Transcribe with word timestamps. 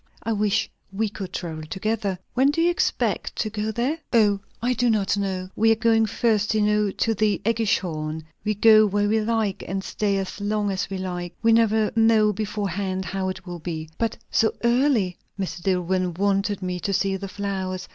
"I 0.23 0.33
wish 0.33 0.67
we 0.91 1.09
could 1.09 1.31
travel 1.31 1.63
together! 1.63 2.17
When 2.33 2.49
do 2.49 2.59
you 2.59 2.71
expect 2.71 3.35
to 3.35 3.51
get 3.51 3.75
there?" 3.75 3.99
"O, 4.11 4.39
I 4.59 4.73
do 4.73 4.89
not 4.89 5.15
know. 5.15 5.47
We 5.55 5.71
are 5.71 5.75
going 5.75 6.07
first, 6.07 6.55
you 6.55 6.61
know, 6.63 6.89
to 6.89 7.13
the 7.13 7.39
AEggischhorn. 7.45 8.23
We 8.43 8.55
go 8.55 8.87
where 8.87 9.07
we 9.07 9.21
like, 9.21 9.63
and 9.67 9.83
stay 9.83 10.17
as 10.17 10.41
long 10.41 10.71
as 10.71 10.89
we 10.89 10.97
like; 10.97 11.33
and 11.33 11.43
we 11.43 11.53
never 11.53 11.91
know 11.95 12.33
beforehand 12.33 13.05
how 13.05 13.29
it 13.29 13.45
will 13.45 13.59
be." 13.59 13.89
"But 13.99 14.17
so 14.31 14.55
early!" 14.63 15.19
"Mr. 15.39 15.61
Dillwyn 15.61 16.17
wanted 16.17 16.63
me 16.63 16.79
to 16.79 16.93
see 16.93 17.15
the 17.15 17.27
flowers. 17.29 17.87